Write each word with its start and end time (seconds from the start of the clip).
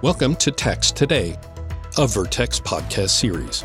Welcome 0.00 0.36
to 0.36 0.52
Tax 0.52 0.92
Today, 0.92 1.36
a 1.98 2.06
Vertex 2.06 2.60
podcast 2.60 3.10
series. 3.10 3.64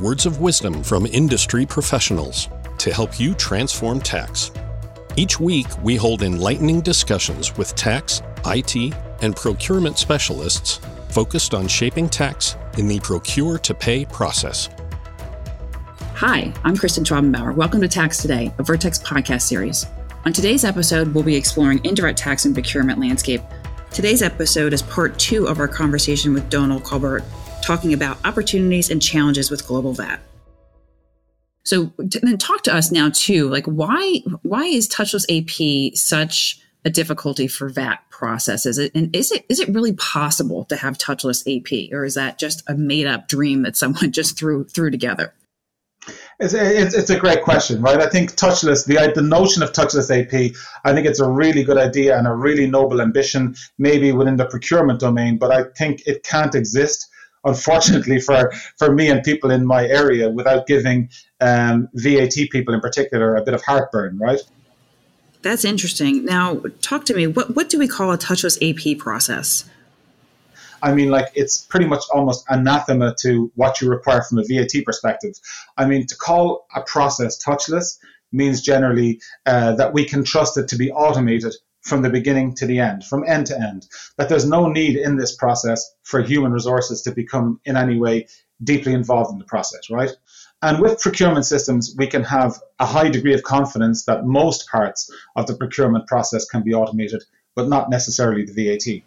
Words 0.00 0.24
of 0.24 0.40
wisdom 0.40 0.84
from 0.84 1.04
industry 1.04 1.66
professionals 1.66 2.48
to 2.78 2.92
help 2.92 3.18
you 3.18 3.34
transform 3.34 3.98
tax. 3.98 4.52
Each 5.16 5.40
week, 5.40 5.66
we 5.82 5.96
hold 5.96 6.22
enlightening 6.22 6.80
discussions 6.80 7.56
with 7.56 7.74
tax, 7.74 8.22
IT, 8.46 8.94
and 9.20 9.34
procurement 9.34 9.98
specialists 9.98 10.78
focused 11.08 11.54
on 11.54 11.66
shaping 11.66 12.08
tax 12.08 12.54
in 12.78 12.86
the 12.86 13.00
procure 13.00 13.58
to 13.58 13.74
pay 13.74 14.04
process. 14.04 14.68
Hi, 16.14 16.54
I'm 16.62 16.76
Kristen 16.76 17.02
Schwabenbauer. 17.02 17.52
Welcome 17.52 17.80
to 17.80 17.88
Tax 17.88 18.18
Today, 18.18 18.54
a 18.58 18.62
Vertex 18.62 19.00
podcast 19.00 19.42
series. 19.42 19.86
On 20.24 20.32
today's 20.32 20.64
episode, 20.64 21.12
we'll 21.12 21.24
be 21.24 21.34
exploring 21.34 21.80
indirect 21.82 22.20
tax 22.20 22.44
and 22.44 22.54
procurement 22.54 23.00
landscape 23.00 23.42
Today's 23.94 24.22
episode 24.22 24.72
is 24.72 24.82
part 24.82 25.16
two 25.20 25.46
of 25.46 25.60
our 25.60 25.68
conversation 25.68 26.34
with 26.34 26.50
Donal 26.50 26.80
Colbert, 26.80 27.22
talking 27.62 27.94
about 27.94 28.18
opportunities 28.24 28.90
and 28.90 29.00
challenges 29.00 29.52
with 29.52 29.64
global 29.68 29.92
VAT. 29.92 30.18
So 31.62 31.92
then 31.98 32.36
talk 32.36 32.62
to 32.64 32.74
us 32.74 32.90
now 32.90 33.10
too, 33.14 33.48
like 33.48 33.66
why 33.66 34.20
why 34.42 34.64
is 34.64 34.88
touchless 34.88 35.24
AP 35.30 35.96
such 35.96 36.58
a 36.84 36.90
difficulty 36.90 37.46
for 37.46 37.68
VAT 37.68 38.00
processes? 38.10 38.78
And 38.78 39.14
is 39.14 39.30
it 39.30 39.46
is 39.48 39.60
it 39.60 39.68
really 39.68 39.92
possible 39.92 40.64
to 40.64 40.76
have 40.76 40.98
touchless 40.98 41.44
AP, 41.46 41.92
or 41.94 42.04
is 42.04 42.14
that 42.14 42.36
just 42.36 42.68
a 42.68 42.74
made 42.74 43.06
up 43.06 43.28
dream 43.28 43.62
that 43.62 43.76
someone 43.76 44.10
just 44.10 44.36
threw 44.36 44.64
threw 44.64 44.90
together? 44.90 45.32
It's, 46.40 46.52
it's, 46.52 46.94
it's, 46.94 47.10
a 47.10 47.18
great 47.18 47.42
question, 47.42 47.80
right? 47.80 48.00
I 48.00 48.08
think 48.08 48.32
touchless, 48.32 48.86
the, 48.86 49.12
the 49.14 49.22
notion 49.22 49.62
of 49.62 49.72
touchless 49.72 50.10
AP, 50.10 50.54
I 50.84 50.92
think 50.92 51.06
it's 51.06 51.20
a 51.20 51.28
really 51.28 51.62
good 51.62 51.78
idea 51.78 52.18
and 52.18 52.26
a 52.26 52.34
really 52.34 52.66
noble 52.66 53.00
ambition, 53.00 53.54
maybe 53.78 54.12
within 54.12 54.36
the 54.36 54.46
procurement 54.46 55.00
domain, 55.00 55.38
but 55.38 55.52
I 55.52 55.64
think 55.76 56.02
it 56.06 56.24
can't 56.24 56.54
exist, 56.54 57.08
unfortunately, 57.44 58.20
for, 58.20 58.52
for 58.78 58.92
me 58.92 59.08
and 59.08 59.22
people 59.22 59.50
in 59.50 59.64
my 59.64 59.86
area 59.86 60.28
without 60.28 60.66
giving 60.66 61.08
um, 61.40 61.88
VAT 61.94 62.34
people 62.50 62.74
in 62.74 62.80
particular 62.80 63.36
a 63.36 63.42
bit 63.42 63.54
of 63.54 63.62
heartburn, 63.62 64.18
right? 64.18 64.40
That's 65.42 65.64
interesting. 65.64 66.24
Now, 66.24 66.62
talk 66.80 67.04
to 67.04 67.14
me. 67.14 67.26
What, 67.26 67.54
what 67.54 67.68
do 67.68 67.78
we 67.78 67.86
call 67.86 68.10
a 68.10 68.18
touchless 68.18 68.58
AP 68.60 68.98
process? 68.98 69.64
I 70.84 70.92
mean, 70.92 71.10
like 71.10 71.28
it's 71.34 71.64
pretty 71.64 71.86
much 71.86 72.04
almost 72.12 72.44
anathema 72.50 73.14
to 73.20 73.50
what 73.54 73.80
you 73.80 73.88
require 73.88 74.22
from 74.22 74.38
a 74.38 74.44
VAT 74.44 74.84
perspective. 74.84 75.32
I 75.78 75.86
mean, 75.86 76.06
to 76.06 76.16
call 76.16 76.66
a 76.74 76.82
process 76.82 77.42
touchless 77.42 77.98
means 78.32 78.60
generally 78.60 79.20
uh, 79.46 79.76
that 79.76 79.94
we 79.94 80.04
can 80.04 80.24
trust 80.24 80.58
it 80.58 80.68
to 80.68 80.76
be 80.76 80.92
automated 80.92 81.54
from 81.80 82.02
the 82.02 82.10
beginning 82.10 82.54
to 82.56 82.66
the 82.66 82.80
end, 82.80 83.02
from 83.04 83.24
end 83.26 83.46
to 83.46 83.58
end. 83.58 83.86
That 84.18 84.28
there's 84.28 84.46
no 84.46 84.68
need 84.68 84.96
in 84.96 85.16
this 85.16 85.34
process 85.34 85.90
for 86.02 86.22
human 86.22 86.52
resources 86.52 87.00
to 87.02 87.12
become 87.12 87.60
in 87.64 87.78
any 87.78 87.96
way 87.96 88.28
deeply 88.62 88.92
involved 88.92 89.32
in 89.32 89.38
the 89.38 89.44
process, 89.46 89.90
right? 89.90 90.10
And 90.60 90.80
with 90.80 91.00
procurement 91.00 91.46
systems, 91.46 91.94
we 91.96 92.08
can 92.08 92.24
have 92.24 92.58
a 92.78 92.86
high 92.86 93.08
degree 93.08 93.34
of 93.34 93.42
confidence 93.42 94.04
that 94.04 94.26
most 94.26 94.68
parts 94.68 95.10
of 95.34 95.46
the 95.46 95.54
procurement 95.54 96.06
process 96.08 96.44
can 96.44 96.62
be 96.62 96.74
automated, 96.74 97.22
but 97.54 97.68
not 97.68 97.88
necessarily 97.88 98.44
the 98.44 98.54
VAT. 98.54 99.02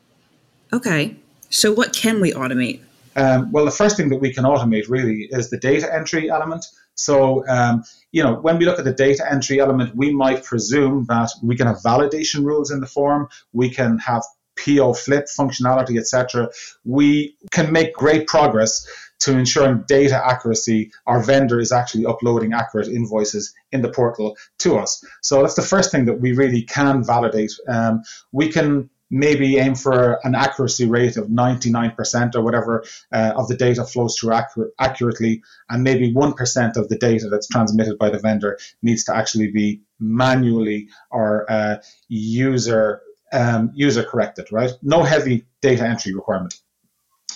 Okay. 0.74 1.18
So, 1.50 1.72
what 1.72 1.94
can 1.94 2.22
we 2.22 2.32
automate? 2.34 2.82
Um, 3.16 3.52
well, 3.52 3.66
the 3.66 3.72
first 3.72 3.98
thing 3.98 4.10
that 4.10 4.20
we 4.20 4.32
can 4.32 4.44
automate 4.44 4.90
really 4.90 5.28
is 5.32 5.50
the 5.50 5.58
data 5.58 5.94
entry 5.94 6.30
element. 6.30 6.66
So, 6.96 7.48
um, 7.48 7.84
you 8.12 8.24
know, 8.24 8.36
when 8.36 8.58
we 8.58 8.66
look 8.66 8.80
at 8.80 8.86
the 8.86 8.94
data 8.94 9.30
entry 9.30 9.60
element, 9.60 9.96
we 9.96 10.14
might 10.14 10.44
presume 10.44 11.06
that 11.10 11.30
we 11.44 11.56
can 11.56 11.68
have 11.68 11.78
validation 11.78 12.44
rules 12.44 12.72
in 12.72 12.80
the 12.80 12.88
form, 12.88 13.28
we 13.54 13.70
can 13.70 13.98
have 14.00 14.24
PO 14.64 14.94
flip 14.94 15.28
functionality, 15.28 16.00
etc. 16.00 16.50
We 16.84 17.36
can 17.52 17.72
make 17.72 17.94
great 17.94 18.28
progress 18.28 18.86
to 19.20 19.38
ensuring 19.38 19.84
data 19.88 20.22
accuracy. 20.24 20.92
Our 21.06 21.22
vendor 21.22 21.60
is 21.60 21.72
actually 21.72 22.06
uploading 22.06 22.54
accurate 22.54 22.88
invoices 22.88 23.54
in 23.72 23.82
the 23.82 23.90
portal 23.90 24.38
to 24.60 24.78
us. 24.78 25.04
So 25.22 25.42
that's 25.42 25.56
the 25.56 25.62
first 25.62 25.92
thing 25.92 26.06
that 26.06 26.20
we 26.20 26.34
really 26.34 26.64
can 26.64 27.04
validate. 27.04 27.52
Um, 27.68 28.04
we 28.32 28.50
can 28.52 28.90
maybe 29.10 29.58
aim 29.58 29.76
for 29.76 30.20
an 30.24 30.36
accuracy 30.36 30.86
rate 30.86 31.18
of 31.18 31.28
99% 31.28 32.36
or 32.36 32.42
whatever 32.42 32.84
uh, 33.12 33.34
of 33.36 33.48
the 33.48 33.56
data 33.56 33.86
flows 33.86 34.18
through 34.18 34.32
accur- 34.32 34.70
accurately, 34.80 35.44
and 35.70 35.84
maybe 35.84 36.14
1% 36.14 36.78
of 36.78 36.90
the 36.90 36.98
data 36.98 37.30
that's 37.30 37.48
transmitted 37.48 37.98
by 37.98 38.10
the 38.10 38.20
vendor 38.20 38.58
needs 38.82 39.04
to 39.06 39.16
actually 39.16 39.52
be 39.52 39.82
manually 40.00 40.90
or 41.10 41.50
uh, 41.50 41.78
user 42.10 43.02
um, 43.34 43.72
user 43.76 44.04
corrected, 44.04 44.48
right? 44.54 44.72
No 44.82 45.04
heavy 45.04 45.46
data 45.62 45.86
entry 45.86 46.14
requirement. 46.14 46.56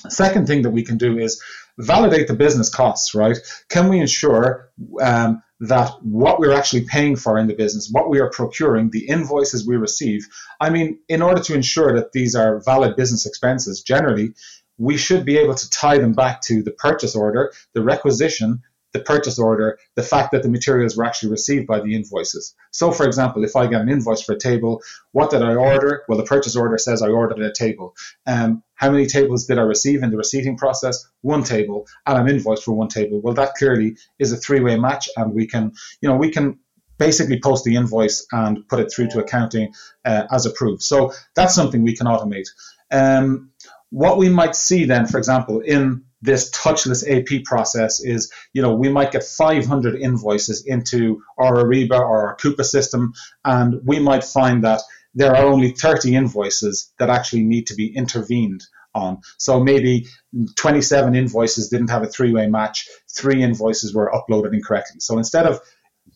Second 0.08 0.48
thing 0.48 0.62
that 0.62 0.70
we 0.70 0.84
can 0.84 0.98
do 0.98 1.18
is 1.18 1.42
validate 1.78 2.28
the 2.28 2.34
business 2.34 2.70
costs, 2.70 3.14
right? 3.14 3.38
Can 3.70 3.90
we 3.90 4.00
ensure 4.00 4.70
um, 5.02 5.44
that 5.62 5.92
what 6.02 6.40
we're 6.40 6.54
actually 6.54 6.86
paying 6.86 7.16
for 7.16 7.38
in 7.38 7.48
the 7.48 7.54
business, 7.54 7.90
what 7.92 8.10
we 8.10 8.20
are 8.20 8.30
procuring, 8.32 8.90
the 8.90 9.08
invoices 9.08 9.66
we 9.66 9.78
receive, 9.78 10.28
I 10.60 10.72
mean, 10.72 11.00
in 11.08 11.22
order 11.22 11.42
to 11.42 11.54
ensure 11.54 11.96
that 11.96 12.12
these 12.14 12.36
are 12.36 12.62
valid 12.62 12.96
business 12.96 13.28
expenses, 13.28 13.82
generally, 13.82 14.34
we 14.80 14.98
should 14.98 15.24
be 15.24 15.38
able 15.38 15.54
to 15.54 15.70
tie 15.70 16.00
them 16.00 16.14
back 16.14 16.42
to 16.42 16.64
the 16.64 16.72
purchase 16.72 17.16
order, 17.16 17.54
the 17.76 17.84
requisition, 17.84 18.64
the 18.94 19.00
purchase 19.00 19.38
order, 19.38 19.78
the 19.96 20.04
fact 20.04 20.32
that 20.32 20.42
the 20.42 20.50
materials 20.50 20.98
were 20.98 21.06
actually 21.06 21.30
received 21.30 21.68
by 21.68 21.80
the 21.80 21.96
invoices. 21.96 22.56
So, 22.72 22.92
for 22.92 23.06
example, 23.06 23.44
if 23.44 23.56
I 23.56 23.68
get 23.68 23.82
an 23.82 23.90
invoice 23.90 24.22
for 24.22 24.34
a 24.34 24.40
table, 24.40 24.82
what 25.12 25.30
did 25.30 25.44
I 25.44 25.54
order? 25.54 26.04
Well, 26.08 26.18
the 26.18 26.26
purchase 26.26 26.56
order 26.56 26.80
says 26.80 27.04
I 27.04 27.10
ordered 27.10 27.40
a 27.40 27.54
table. 27.54 27.96
Um, 28.26 28.64
how 28.82 28.90
many 28.90 29.06
tables 29.06 29.46
did 29.46 29.60
I 29.60 29.62
receive 29.62 30.02
in 30.02 30.10
the 30.10 30.18
receiving 30.18 30.58
process? 30.58 31.08
One 31.22 31.44
table, 31.44 31.86
and 32.08 32.18
I'm 32.18 32.28
invoiced 32.28 32.64
for 32.64 32.74
one 32.74 32.88
table. 32.88 33.22
Well, 33.22 33.36
that 33.36 33.54
clearly 33.54 33.96
is 34.18 34.32
a 34.32 34.38
three-way 34.38 34.78
match, 34.80 35.08
and 35.16 35.34
we 35.34 35.46
can, 35.46 35.74
you 36.02 36.10
know, 36.10 36.18
we 36.18 36.32
can 36.32 36.58
basically 36.98 37.40
post 37.40 37.64
the 37.64 37.76
invoice 37.76 38.26
and 38.32 38.68
put 38.68 38.80
it 38.80 38.92
through 38.92 39.10
to 39.10 39.20
accounting 39.20 39.72
uh, 40.04 40.24
as 40.32 40.48
approved. 40.48 40.82
So 40.82 41.14
that's 41.36 41.54
something 41.54 41.84
we 41.84 41.96
can 41.96 42.08
automate. 42.08 42.48
Um, 42.92 43.52
what 43.92 44.18
we 44.18 44.30
might 44.30 44.56
see 44.56 44.86
then, 44.86 45.06
for 45.06 45.20
example, 45.20 45.60
in 45.60 46.06
this 46.24 46.50
touchless 46.50 47.04
AP 47.08 47.44
process 47.44 48.00
is, 48.04 48.32
you 48.54 48.64
know, 48.64 48.74
we 48.74 48.90
might 48.90 49.12
get 49.12 49.24
500 49.24 49.96
invoices 49.96 50.66
into 50.66 51.22
our 51.38 51.64
Ariba 51.64 52.00
or 52.00 52.30
our 52.30 52.36
Coupa 52.38 52.64
system, 52.64 53.14
and 53.46 53.82
we 53.86 54.00
might 54.00 54.24
find 54.24 54.64
that 54.64 54.82
there 55.14 55.36
are 55.36 55.46
only 55.46 55.72
30 55.72 56.16
invoices 56.16 56.92
that 57.00 57.10
actually 57.10 57.44
need 57.44 57.68
to 57.68 57.76
be 57.76 57.88
intervened 57.96 58.64
on. 58.94 59.20
So 59.38 59.64
maybe 59.64 60.08
27 60.56 61.16
invoices 61.16 61.70
didn't 61.70 61.90
have 61.90 62.04
a 62.04 62.08
three-way 62.08 62.48
match, 62.48 62.88
three 63.10 63.42
invoices 63.42 63.94
were 63.94 64.12
uploaded 64.12 64.54
incorrectly. 64.54 65.00
So 65.00 65.18
instead 65.18 65.46
of 65.46 65.60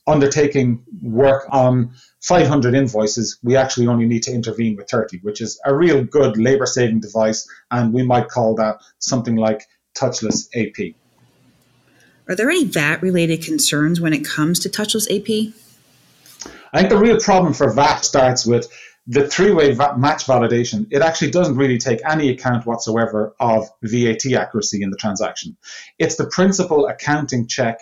undertaking 0.08 0.84
work 1.02 1.46
on 1.52 1.94
500 2.22 2.76
invoices, 2.76 3.40
we 3.44 3.56
actually 3.56 3.88
only 3.88 4.06
need 4.06 4.24
to 4.24 4.34
intervene 4.34 4.76
with 4.76 4.90
30, 4.90 5.20
which 5.20 5.42
is 5.42 5.60
a 5.66 5.76
real 5.76 6.04
good 6.04 6.38
labor 6.38 6.66
saving 6.66 7.00
device. 7.00 7.48
And 7.72 7.94
we 7.94 8.04
might 8.04 8.28
call 8.28 8.56
that 8.56 8.78
something 9.00 9.36
like 9.36 9.66
touchless 9.98 10.48
AP. 10.56 10.96
Are 12.28 12.36
there 12.36 12.50
any 12.50 12.66
VAT 12.66 13.02
related 13.02 13.44
concerns 13.44 14.02
when 14.02 14.14
it 14.14 14.26
comes 14.26 14.60
to 14.60 14.70
touchless 14.70 15.08
AP? 15.10 15.54
I 16.76 16.80
think 16.80 16.90
the 16.90 16.98
real 16.98 17.18
problem 17.20 17.54
for 17.54 17.72
VAT 17.72 18.00
starts 18.00 18.46
with 18.46 18.68
the 19.08 19.26
three-way 19.26 19.76
match 19.76 20.26
validation. 20.26 20.88
It 20.92 21.02
actually 21.02 21.32
doesn't 21.32 21.56
really 21.56 21.78
take 21.78 22.02
any 22.06 22.30
account 22.30 22.66
whatsoever 22.66 23.34
of 23.40 23.70
VAT 23.82 24.26
accuracy 24.34 24.84
in 24.84 24.90
the 24.90 24.98
transaction. 24.98 25.56
It's 26.00 26.18
the 26.18 26.28
principal 26.28 26.88
accounting 26.88 27.48
check 27.48 27.80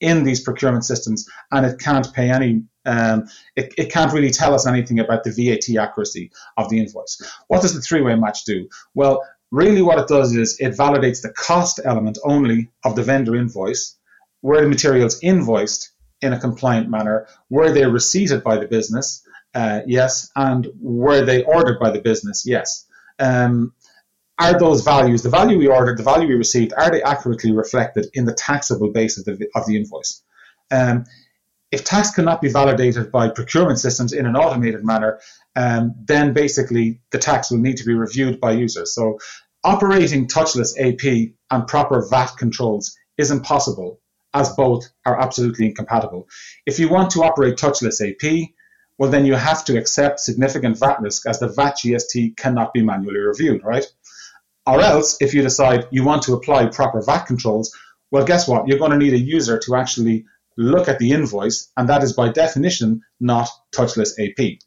in 0.00 0.22
these 0.22 0.42
procurement 0.42 0.84
systems, 0.84 1.28
and 1.50 1.66
it 1.66 1.80
can't 1.80 2.12
pay 2.14 2.30
any. 2.30 2.62
Um, 2.84 3.24
it, 3.56 3.74
it 3.76 3.90
can't 3.90 4.12
really 4.12 4.30
tell 4.30 4.54
us 4.54 4.64
anything 4.64 5.00
about 5.00 5.24
the 5.24 5.32
VAT 5.32 5.76
accuracy 5.82 6.30
of 6.56 6.68
the 6.68 6.78
invoice. 6.78 7.20
What 7.48 7.62
does 7.62 7.74
the 7.74 7.80
three-way 7.80 8.14
match 8.14 8.44
do? 8.44 8.68
Well, 8.94 9.26
Really, 9.52 9.80
what 9.80 10.00
it 10.00 10.08
does 10.08 10.34
is 10.34 10.58
it 10.58 10.76
validates 10.76 11.22
the 11.22 11.32
cost 11.32 11.78
element 11.84 12.18
only 12.24 12.68
of 12.84 12.96
the 12.96 13.02
vendor 13.04 13.36
invoice. 13.36 13.96
where 14.40 14.60
the 14.60 14.68
materials 14.68 15.18
invoiced 15.22 15.90
in 16.22 16.32
a 16.32 16.40
compliant 16.40 16.88
manner? 16.88 17.26
Were 17.50 17.72
they 17.72 17.86
receipted 17.86 18.42
by 18.42 18.58
the 18.58 18.66
business? 18.66 19.26
Uh, 19.54 19.80
yes. 19.86 20.30
And 20.36 20.68
were 20.80 21.24
they 21.24 21.42
ordered 21.44 21.78
by 21.78 21.90
the 21.90 22.00
business? 22.00 22.44
Yes. 22.46 22.86
Um, 23.18 23.72
are 24.38 24.58
those 24.58 24.84
values, 24.84 25.22
the 25.22 25.30
value 25.30 25.58
we 25.58 25.66
ordered, 25.66 25.96
the 25.96 26.02
value 26.02 26.28
we 26.28 26.34
received, 26.34 26.74
are 26.76 26.90
they 26.90 27.02
accurately 27.02 27.52
reflected 27.52 28.06
in 28.12 28.26
the 28.26 28.34
taxable 28.34 28.92
base 28.92 29.16
of 29.18 29.24
the, 29.24 29.48
of 29.54 29.66
the 29.66 29.76
invoice? 29.76 30.22
Um, 30.70 31.04
if 31.72 31.84
tax 31.84 32.10
cannot 32.10 32.42
be 32.42 32.50
validated 32.50 33.10
by 33.10 33.28
procurement 33.28 33.78
systems 33.78 34.12
in 34.12 34.26
an 34.26 34.36
automated 34.36 34.84
manner, 34.84 35.20
um, 35.56 35.94
then 36.04 36.32
basically 36.32 37.00
the 37.10 37.18
tax 37.18 37.50
will 37.50 37.58
need 37.58 37.78
to 37.78 37.84
be 37.84 37.94
reviewed 37.94 38.40
by 38.40 38.52
users. 38.52 38.94
So 38.94 39.18
operating 39.64 40.28
touchless 40.28 40.74
AP 40.78 41.32
and 41.50 41.66
proper 41.66 42.06
VAT 42.08 42.32
controls 42.38 42.96
is 43.16 43.30
impossible 43.30 44.00
as 44.36 44.50
both 44.50 44.84
are 45.04 45.18
absolutely 45.18 45.66
incompatible. 45.66 46.28
If 46.66 46.78
you 46.78 46.88
want 46.88 47.10
to 47.12 47.24
operate 47.24 47.56
touchless 47.56 48.00
AP, 48.00 48.50
well, 48.98 49.10
then 49.10 49.26
you 49.26 49.34
have 49.34 49.64
to 49.66 49.78
accept 49.78 50.20
significant 50.20 50.78
VAT 50.78 51.00
risk 51.00 51.26
as 51.26 51.38
the 51.38 51.48
VAT 51.48 51.76
GST 51.78 52.36
cannot 52.36 52.72
be 52.72 52.82
manually 52.82 53.20
reviewed, 53.20 53.64
right? 53.64 53.86
Or 54.66 54.80
else, 54.80 55.16
if 55.20 55.32
you 55.34 55.42
decide 55.42 55.86
you 55.90 56.04
want 56.04 56.22
to 56.24 56.34
apply 56.34 56.66
proper 56.66 57.02
VAT 57.02 57.24
controls, 57.26 57.74
well, 58.10 58.24
guess 58.24 58.48
what? 58.48 58.66
You're 58.68 58.78
going 58.78 58.92
to 58.92 58.98
need 58.98 59.14
a 59.14 59.18
user 59.18 59.58
to 59.60 59.76
actually 59.76 60.24
look 60.56 60.88
at 60.88 60.98
the 60.98 61.12
invoice, 61.12 61.70
and 61.76 61.88
that 61.88 62.02
is 62.02 62.12
by 62.12 62.30
definition 62.30 63.02
not 63.20 63.48
touchless 63.74 64.12
AP. 64.18 64.58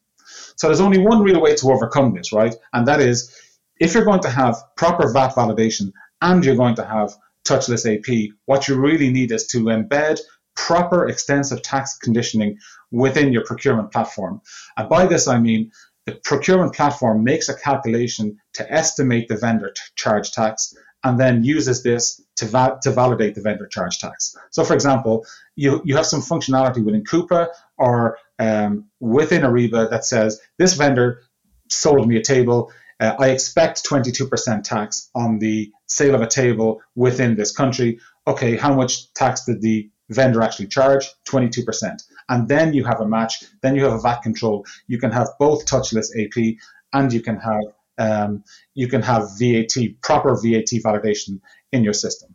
So 0.56 0.68
there's 0.68 0.82
only 0.82 1.00
one 1.00 1.22
real 1.22 1.42
way 1.42 1.56
to 1.56 1.72
overcome 1.72 2.14
this, 2.14 2.32
right? 2.32 2.56
And 2.74 2.88
that 2.88 3.02
is 3.02 3.34
if 3.80 3.94
you're 3.94 4.06
going 4.06 4.22
to 4.22 4.30
have 4.30 4.56
proper 4.76 5.12
VAT 5.12 5.34
validation 5.34 5.94
and 6.22 6.44
you're 6.44 6.56
going 6.56 6.76
to 6.76 6.86
have 6.86 7.14
touchless 7.46 7.86
AP, 7.86 8.32
what 8.46 8.68
you 8.68 8.76
really 8.76 9.12
need 9.12 9.32
is 9.32 9.48
to 9.48 9.64
embed 9.66 10.20
proper 10.56 11.08
extensive 11.08 11.62
tax 11.62 11.98
conditioning 11.98 12.58
within 12.92 13.32
your 13.32 13.44
procurement 13.46 13.92
platform. 13.92 14.42
And 14.78 14.90
by 14.90 15.06
this, 15.06 15.28
I 15.28 15.40
mean 15.40 15.72
the 16.06 16.20
procurement 16.24 16.74
platform 16.74 17.24
makes 17.24 17.50
a 17.50 17.56
calculation 17.56 18.38
to 18.54 18.72
estimate 18.72 19.28
the 19.28 19.38
vendor 19.38 19.72
t- 19.72 19.82
charge 19.96 20.32
tax 20.32 20.74
and 21.04 21.20
then 21.20 21.44
uses 21.44 21.84
this 21.84 22.22
to, 22.36 22.46
va- 22.46 22.80
to 22.84 22.92
validate 22.92 23.36
the 23.36 23.42
vendor 23.42 23.68
charge 23.68 24.00
tax. 24.00 24.36
So, 24.52 24.64
for 24.64 24.74
example, 24.74 25.26
you, 25.56 25.82
you 25.86 25.96
have 25.96 26.06
some 26.06 26.22
functionality 26.22 26.84
within 26.84 27.04
Coupa 27.04 27.48
or 27.78 28.18
um, 28.38 28.86
within 29.00 29.44
Ariba 29.44 29.90
that 29.90 30.04
says 30.06 30.42
this 30.58 30.74
vendor 30.74 31.22
sold 31.70 32.08
me 32.08 32.18
a 32.18 32.24
table. 32.24 32.72
Uh, 33.00 33.16
I 33.20 33.30
expect 33.30 33.86
22% 33.86 34.64
tax 34.64 35.10
on 35.16 35.40
the 35.40 35.72
sale 35.88 36.16
of 36.16 36.22
a 36.22 36.28
table 36.28 36.82
within 36.96 37.36
this 37.36 37.52
country. 37.56 38.00
Okay, 38.28 38.58
how 38.58 38.74
much 38.76 39.14
tax 39.14 39.46
did 39.46 39.62
the 39.62 39.90
vendor 40.10 40.42
actually 40.42 40.68
charge? 40.68 41.06
22%. 41.28 42.04
And 42.28 42.48
then 42.48 42.74
you 42.74 42.84
have 42.84 43.00
a 43.00 43.08
match, 43.08 43.44
then 43.62 43.76
you 43.76 43.84
have 43.86 43.94
a 43.94 44.02
VAT 44.02 44.22
control. 44.22 44.66
You 44.88 45.00
can 45.00 45.12
have 45.12 45.30
both 45.40 45.66
touchless 45.66 46.10
AP 46.18 46.58
and 46.94 47.14
you 47.14 47.22
can 47.22 47.38
have 47.38 47.64
um, 48.00 48.46
you 48.76 48.88
can 48.88 49.02
have 49.02 49.38
VAT, 49.38 49.76
proper 50.02 50.34
VAT 50.34 50.72
validation 50.84 51.42
in 51.74 51.84
your 51.84 51.94
system. 51.94 52.34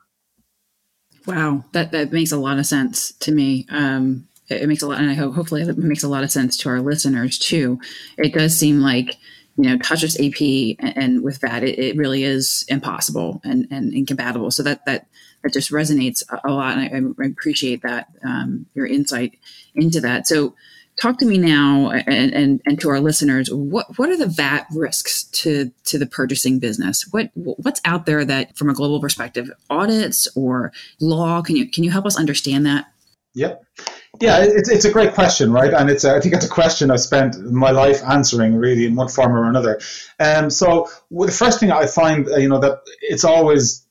Wow, 1.26 1.64
that, 1.72 1.90
that 1.92 2.12
makes 2.12 2.32
a 2.32 2.36
lot 2.36 2.58
of 2.58 2.66
sense 2.66 3.12
to 3.20 3.32
me. 3.32 3.66
Um, 3.70 4.28
it, 4.48 4.62
it, 4.62 4.66
makes 4.68 4.82
a 4.82 4.86
lot, 4.86 5.00
and 5.00 5.10
I 5.10 5.14
hope 5.14 5.34
hopefully 5.34 5.62
it 5.62 5.78
makes 5.78 6.02
a 6.02 6.08
lot 6.08 6.22
of 6.22 6.30
sense 6.30 6.58
to 6.58 6.68
our 6.68 6.82
listeners 6.82 7.38
too. 7.38 7.80
It 8.18 8.34
does 8.34 8.54
seem 8.54 8.80
like 8.80 9.16
you 9.56 9.70
know 9.70 9.78
touchless 9.78 10.16
AP 10.18 10.76
and, 10.80 10.96
and 10.96 11.22
with 11.22 11.40
that, 11.40 11.62
it, 11.62 11.78
it, 11.78 11.96
really 11.96 12.24
is 12.24 12.64
impossible 12.68 13.40
and, 13.44 13.68
and 13.70 13.92
incompatible. 13.94 14.50
So 14.50 14.62
that 14.62 14.84
that 14.86 15.06
that 15.42 15.52
just 15.52 15.70
resonates 15.70 16.22
a, 16.44 16.50
lot, 16.50 16.78
and 16.78 17.16
I, 17.20 17.24
I 17.24 17.26
appreciate 17.26 17.82
that 17.82 18.08
um, 18.24 18.66
your 18.74 18.86
insight 18.86 19.38
into 19.74 20.00
that. 20.00 20.26
So 20.26 20.54
talk 21.00 21.18
to 21.18 21.26
me 21.26 21.38
now 21.38 21.90
and, 21.90 22.32
and, 22.32 22.60
and 22.64 22.80
to 22.80 22.88
our 22.88 23.00
listeners 23.00 23.52
what 23.52 23.98
what 23.98 24.10
are 24.10 24.16
the 24.16 24.26
vat 24.26 24.66
risks 24.72 25.24
to 25.24 25.70
to 25.84 25.98
the 25.98 26.06
purchasing 26.06 26.58
business 26.58 27.06
what 27.10 27.30
what's 27.34 27.80
out 27.84 28.06
there 28.06 28.24
that 28.24 28.56
from 28.56 28.70
a 28.70 28.74
global 28.74 29.00
perspective 29.00 29.50
audits 29.70 30.28
or 30.36 30.72
law 31.00 31.42
can 31.42 31.56
you 31.56 31.68
can 31.68 31.82
you 31.82 31.90
help 31.90 32.06
us 32.06 32.16
understand 32.16 32.64
that 32.64 32.86
yep 33.34 33.64
it's, 34.20 34.68
it's 34.68 34.84
a 34.84 34.92
great 34.92 35.14
question 35.14 35.52
right 35.52 35.72
and 35.72 35.90
it's 35.90 36.04
a, 36.04 36.14
i 36.14 36.20
think 36.20 36.34
it's 36.34 36.44
a 36.44 36.48
question 36.48 36.90
i've 36.90 37.00
spent 37.00 37.38
my 37.50 37.70
life 37.70 38.02
answering 38.04 38.54
really 38.54 38.86
in 38.86 38.94
one 38.94 39.08
form 39.08 39.34
or 39.34 39.48
another 39.48 39.80
um, 40.20 40.50
so 40.50 40.88
well, 41.10 41.26
the 41.26 41.34
first 41.34 41.60
thing 41.60 41.72
i 41.72 41.86
find 41.86 42.28
uh, 42.28 42.36
you 42.36 42.48
know 42.48 42.58
that 42.58 42.80
it's 43.02 43.24
always 43.24 43.84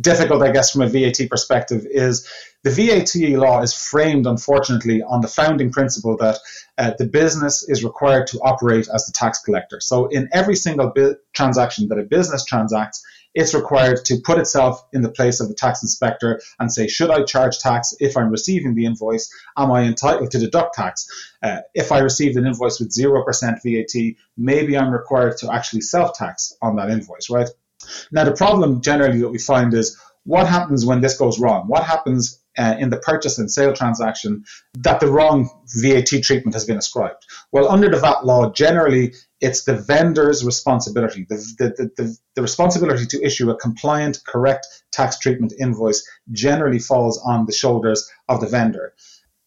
difficult, 0.00 0.42
I 0.42 0.50
guess, 0.52 0.70
from 0.70 0.82
a 0.82 0.88
VAT 0.88 1.28
perspective 1.30 1.86
is 1.90 2.28
the 2.62 2.70
VAT 2.70 3.38
law 3.38 3.62
is 3.62 3.72
framed, 3.72 4.26
unfortunately, 4.26 5.02
on 5.02 5.20
the 5.20 5.28
founding 5.28 5.70
principle 5.70 6.16
that 6.18 6.38
uh, 6.78 6.92
the 6.98 7.06
business 7.06 7.68
is 7.68 7.84
required 7.84 8.26
to 8.28 8.38
operate 8.40 8.88
as 8.92 9.06
the 9.06 9.12
tax 9.12 9.40
collector. 9.40 9.80
So, 9.80 10.06
in 10.06 10.28
every 10.32 10.56
single 10.56 10.92
bi- 10.94 11.14
transaction 11.32 11.88
that 11.88 11.98
a 11.98 12.02
business 12.02 12.44
transacts, 12.44 13.04
it's 13.36 13.52
required 13.52 14.02
to 14.06 14.16
put 14.16 14.38
itself 14.38 14.82
in 14.94 15.02
the 15.02 15.10
place 15.10 15.40
of 15.40 15.48
the 15.48 15.54
tax 15.54 15.82
inspector 15.82 16.40
and 16.58 16.72
say, 16.72 16.88
should 16.88 17.10
I 17.10 17.22
charge 17.22 17.58
tax 17.58 17.94
if 18.00 18.16
I'm 18.16 18.30
receiving 18.30 18.74
the 18.74 18.86
invoice? 18.86 19.30
Am 19.58 19.70
I 19.70 19.82
entitled 19.82 20.30
to 20.30 20.38
deduct 20.38 20.74
tax? 20.74 21.06
Uh, 21.42 21.58
if 21.74 21.92
I 21.92 21.98
received 21.98 22.38
an 22.38 22.46
invoice 22.46 22.80
with 22.80 22.88
0% 22.88 23.62
VAT, 23.62 24.16
maybe 24.38 24.78
I'm 24.78 24.90
required 24.90 25.36
to 25.38 25.52
actually 25.52 25.82
self 25.82 26.16
tax 26.16 26.56
on 26.62 26.76
that 26.76 26.88
invoice, 26.88 27.28
right? 27.28 27.48
Now, 28.10 28.24
the 28.24 28.32
problem 28.32 28.80
generally 28.80 29.20
that 29.20 29.28
we 29.28 29.38
find 29.38 29.74
is 29.74 30.00
what 30.24 30.48
happens 30.48 30.86
when 30.86 31.02
this 31.02 31.18
goes 31.18 31.38
wrong? 31.38 31.68
What 31.68 31.84
happens 31.84 32.40
uh, 32.56 32.76
in 32.78 32.88
the 32.88 32.96
purchase 32.96 33.36
and 33.36 33.50
sale 33.50 33.74
transaction 33.74 34.46
that 34.78 34.98
the 34.98 35.08
wrong 35.08 35.50
VAT 35.74 36.22
treatment 36.22 36.54
has 36.54 36.64
been 36.64 36.78
ascribed? 36.78 37.26
Well, 37.52 37.68
under 37.68 37.90
the 37.90 38.00
VAT 38.00 38.24
law, 38.24 38.50
generally 38.50 39.12
it's 39.40 39.64
the 39.64 39.76
vendor's 39.76 40.44
responsibility. 40.44 41.26
The, 41.28 41.36
the, 41.58 41.90
the, 41.96 42.18
the, 42.34 42.42
responsibility 42.42 43.06
to 43.06 43.22
issue 43.22 43.50
a 43.50 43.56
compliant, 43.56 44.20
correct 44.26 44.66
tax 44.92 45.18
treatment 45.18 45.52
invoice 45.58 46.08
generally 46.32 46.78
falls 46.78 47.20
on 47.24 47.46
the 47.46 47.52
shoulders 47.52 48.10
of 48.28 48.40
the 48.40 48.46
vendor. 48.46 48.94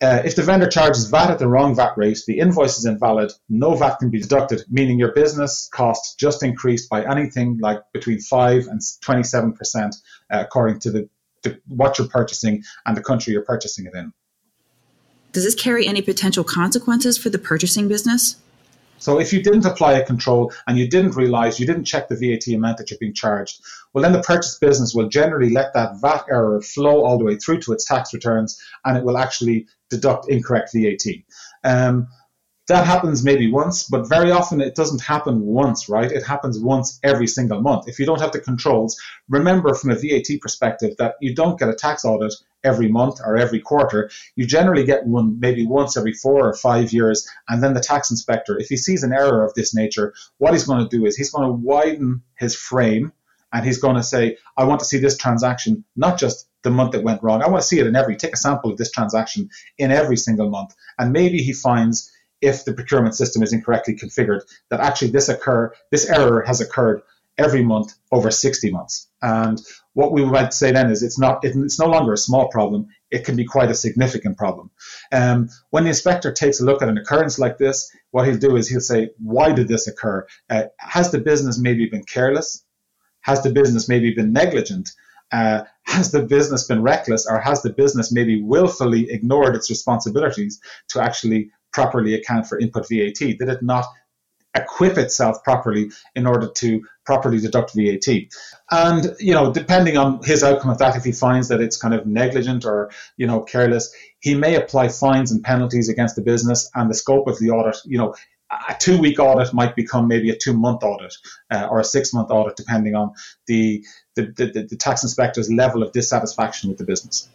Uh, 0.02 0.22
if 0.24 0.36
the 0.36 0.44
vendor 0.44 0.68
charges 0.68 1.10
VAT 1.10 1.30
at 1.30 1.40
the 1.40 1.48
wrong 1.48 1.76
VAT 1.76 1.98
rate, 1.98 2.20
the 2.26 2.40
invoice 2.40 2.78
is 2.78 2.86
invalid, 2.86 3.32
no 3.50 3.76
VAT 3.76 3.98
can 4.00 4.10
be 4.10 4.22
deducted, 4.22 4.64
meaning 4.70 4.98
your 4.98 5.12
business 5.12 5.68
cost 5.74 6.18
just 6.18 6.42
increased 6.42 6.90
by 6.90 7.04
anything 7.04 7.58
like 7.62 7.82
between 7.92 8.20
5 8.20 8.68
and 8.68 8.80
27%, 8.80 9.58
uh, 10.32 10.40
according 10.40 10.80
to 10.80 10.92
the, 10.92 11.10
the, 11.44 11.60
what 11.68 11.98
you're 11.98 12.08
purchasing 12.08 12.64
and 12.86 12.96
the 12.96 13.04
country 13.04 13.34
you're 13.34 13.44
purchasing 13.44 13.88
it 13.88 13.94
in. 13.94 14.14
Does 15.34 15.44
this 15.44 15.56
carry 15.56 15.86
any 15.86 16.02
potential 16.02 16.46
consequences 16.46 17.18
for 17.18 17.30
the 17.30 17.38
purchasing 17.38 17.90
business? 17.90 18.38
So 19.00 19.20
if 19.20 19.34
you 19.34 19.42
didn't 19.42 19.66
apply 19.66 19.94
a 19.94 20.06
control 20.06 20.52
and 20.68 20.78
you 20.78 20.88
didn't 20.88 21.16
realize, 21.16 21.60
you 21.60 21.66
didn't 21.66 21.86
check 21.86 22.08
the 22.08 22.16
VAT 22.16 22.54
amount 22.54 22.78
that 22.78 22.92
you're 22.92 23.00
being 23.00 23.14
charged, 23.14 23.62
well, 23.94 24.04
then 24.04 24.14
the 24.14 24.22
purchase 24.22 24.58
business 24.60 24.94
will 24.94 25.08
generally 25.08 25.50
let 25.50 25.74
that 25.74 26.00
VAT 26.02 26.26
error 26.30 26.62
flow 26.62 27.04
all 27.04 27.18
the 27.18 27.26
way 27.26 27.38
through 27.38 27.62
to 27.62 27.74
its 27.74 27.86
tax 27.86 28.14
returns 28.14 28.62
and 28.86 28.98
it 28.98 29.04
will 29.04 29.18
actually 29.18 29.68
deduct 29.90 30.30
incorrect 30.30 30.72
VAT. 30.74 31.06
Um, 31.64 32.08
that 32.68 32.86
happens 32.86 33.24
maybe 33.24 33.52
once, 33.52 33.84
but 33.84 34.08
very 34.08 34.30
often 34.30 34.62
it 34.62 34.76
doesn't 34.76 35.02
happen 35.02 35.42
once, 35.42 35.90
right? 35.90 36.12
It 36.12 36.24
happens 36.24 36.60
once 36.60 37.00
every 37.04 37.26
single 37.26 37.62
month. 37.62 37.88
If 37.88 37.98
you 38.00 38.06
don't 38.06 38.22
have 38.22 38.32
the 38.32 38.40
controls, 38.40 38.96
remember 39.28 39.74
from 39.74 39.90
a 39.90 39.96
VAT 39.96 40.40
perspective 40.40 40.96
that 41.00 41.16
you 41.20 41.34
don't 41.34 41.58
get 41.58 41.70
a 41.70 41.74
tax 41.74 42.06
audit 42.06 42.34
every 42.64 42.88
month 42.88 43.20
or 43.26 43.38
every 43.38 43.60
quarter. 43.60 44.10
You 44.36 44.46
generally 44.46 44.86
get 44.86 45.06
one 45.06 45.40
maybe 45.40 45.66
once 45.66 45.98
every 45.98 46.14
four 46.14 46.48
or 46.48 46.54
five 46.54 46.92
years, 46.92 47.28
and 47.48 47.64
then 47.64 47.74
the 47.74 47.80
tax 47.80 48.12
inspector, 48.12 48.58
if 48.60 48.68
he 48.68 48.78
sees 48.78 49.04
an 49.04 49.14
error 49.14 49.44
of 49.44 49.54
this 49.54 49.74
nature, 49.74 50.14
what 50.38 50.54
he's 50.54 50.66
going 50.66 50.88
to 50.88 50.98
do 50.98 51.06
is 51.06 51.16
he's 51.16 51.32
going 51.32 51.48
to 51.48 51.54
widen 51.54 52.24
his 52.38 52.56
frame 52.56 53.12
and 53.52 53.66
he's 53.66 53.80
going 53.80 53.96
to 53.96 54.04
say, 54.04 54.38
I 54.58 54.66
want 54.66 54.80
to 54.80 54.86
see 54.86 55.00
this 55.00 55.18
transaction, 55.18 55.84
not 55.96 56.20
just 56.20 56.48
the 56.62 56.70
month 56.70 56.92
that 56.92 57.04
went 57.04 57.24
wrong. 57.24 57.42
I 57.42 57.50
want 57.50 57.62
to 57.62 57.68
see 57.68 57.80
it 57.80 57.88
in 57.88 57.96
every, 57.96 58.16
take 58.16 58.34
a 58.34 58.38
sample 58.38 58.72
of 58.72 58.78
this 58.78 58.92
transaction 58.92 59.50
in 59.78 59.92
every 59.92 60.18
single 60.18 60.50
month. 60.50 60.76
And 60.98 61.14
maybe 61.14 61.40
he 61.40 61.54
finds 61.54 62.12
if 62.42 62.64
the 62.64 62.74
procurement 62.74 63.16
system 63.16 63.44
is 63.44 63.54
incorrectly 63.54 63.96
configured 63.96 64.42
that 64.70 64.80
actually 64.80 65.12
this 65.12 65.30
occur, 65.30 65.74
this 65.92 66.08
error 66.08 66.44
has 66.46 66.62
occurred 66.62 67.02
every 67.40 67.64
month 67.64 67.94
over 68.12 68.30
60 68.30 68.70
months. 68.72 69.08
And 69.22 69.60
what 69.94 70.12
we 70.12 70.24
might 70.26 70.54
say 70.54 70.72
then 70.72 70.92
is 70.92 71.02
it's 71.02 71.18
not, 71.18 71.40
it's 71.44 71.80
no 71.80 71.88
longer 71.88 72.14
a 72.14 72.18
small 72.18 72.50
problem. 72.50 72.88
It 73.10 73.26
can 73.26 73.36
be 73.36 73.46
quite 73.46 73.72
a 73.72 73.76
significant 73.76 74.38
problem. 74.38 74.70
Um, 75.12 75.50
when 75.72 75.84
the 75.84 75.90
inspector 75.90 76.32
takes 76.32 76.60
a 76.60 76.66
look 76.66 76.82
at 76.82 76.90
an 76.90 76.98
occurrence 76.98 77.40
like 77.40 77.58
this, 77.58 77.92
what 78.12 78.28
he'll 78.28 78.38
do 78.38 78.56
is 78.56 78.70
he'll 78.70 78.82
say, 78.82 79.10
why 79.18 79.52
did 79.52 79.68
this 79.68 79.88
occur? 79.88 80.28
Uh, 80.50 80.64
has 80.78 81.12
the 81.12 81.20
business 81.20 81.58
maybe 81.58 81.88
been 81.88 82.04
careless? 82.04 82.64
Has 83.22 83.42
the 83.42 83.52
business 83.52 83.90
maybe 83.90 84.14
been 84.14 84.34
negligent? 84.34 84.92
Uh, 85.32 85.64
has 85.84 86.12
the 86.12 86.24
business 86.24 86.66
been 86.66 86.82
reckless 86.82 87.28
or 87.28 87.40
has 87.40 87.62
the 87.62 87.70
business 87.72 88.12
maybe 88.12 88.42
willfully 88.42 89.10
ignored 89.12 89.56
its 89.56 89.70
responsibilities 89.70 90.60
to 90.90 91.02
actually 91.02 91.52
properly 91.72 92.16
account 92.16 92.48
for 92.48 92.60
input 92.60 92.88
VAT? 92.90 93.20
Did 93.20 93.42
it 93.42 93.62
not 93.62 93.86
equip 94.62 94.98
itself 94.98 95.44
properly 95.44 95.92
in 96.16 96.26
order 96.26 96.48
to 96.48 96.84
properly 97.06 97.40
deduct 97.40 97.74
VAT? 97.76 98.08
And, 98.72 99.16
you 99.20 99.34
know, 99.34 99.52
depending 99.52 99.98
on 99.98 100.24
his 100.24 100.44
outcome 100.44 100.72
of 100.72 100.78
that, 100.80 100.96
if 100.96 101.04
he 101.04 101.12
finds 101.12 101.48
that 101.50 101.62
it's 101.62 101.78
kind 101.78 101.94
of 101.94 102.06
negligent 102.06 102.66
or, 102.66 102.92
you 103.18 103.28
know, 103.28 103.42
careless, 103.42 103.94
he 104.20 104.36
may 104.36 104.56
apply 104.56 104.90
fines 104.90 105.32
and 105.32 105.44
penalties 105.44 105.90
against 105.90 106.16
the 106.16 106.22
business 106.22 106.70
and 106.76 106.90
the 106.90 106.96
scope 106.96 107.28
of 107.28 107.40
the 107.40 107.50
audit, 107.50 107.78
you 107.86 107.98
know, 107.98 108.16
a 108.52 108.76
two 108.80 109.00
week 109.00 109.20
audit 109.20 109.54
might 109.54 109.76
become 109.76 110.08
maybe 110.08 110.30
a 110.30 110.36
two 110.36 110.54
month 110.54 110.84
audit 110.84 111.16
uh, 111.52 111.68
or 111.70 111.80
a 111.80 111.84
six 111.84 112.14
month 112.14 112.32
audit, 112.32 112.56
depending 112.56 112.96
on 112.96 113.14
the 113.46 113.86
the, 114.16 114.34
the, 114.36 114.68
the, 114.68 114.76
tax 114.76 115.04
inspector's 115.04 115.52
level 115.52 115.84
of 115.84 115.92
dissatisfaction 115.92 116.70
with 116.70 116.78
the 116.78 116.84
business. 116.84 117.30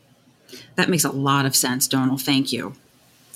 That 0.74 0.90
makes 0.90 1.04
a 1.04 1.10
lot 1.10 1.46
of 1.46 1.56
sense, 1.56 1.86
Donal. 1.88 2.18
Thank 2.18 2.52
you. 2.52 2.74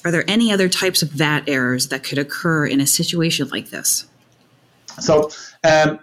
Are 0.04 0.10
there 0.10 0.24
any 0.28 0.52
other 0.52 0.68
types 0.68 1.02
of 1.02 1.10
VAT 1.10 1.44
errors 1.48 1.88
that 1.88 2.04
could 2.04 2.18
occur 2.18 2.66
in 2.66 2.80
a 2.80 2.86
situation 2.86 3.48
like 3.48 3.70
this? 3.70 4.06
So, 5.00 5.30
um, 5.64 6.00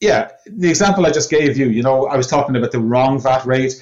yeah, 0.00 0.30
the 0.46 0.68
example 0.68 1.06
I 1.06 1.10
just 1.10 1.30
gave 1.30 1.56
you, 1.56 1.66
you 1.68 1.82
know, 1.82 2.06
I 2.06 2.16
was 2.16 2.26
talking 2.26 2.56
about 2.56 2.72
the 2.72 2.80
wrong 2.80 3.20
VAT 3.20 3.46
rate. 3.46 3.74